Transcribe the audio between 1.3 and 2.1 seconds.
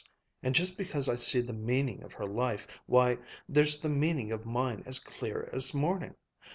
the meaning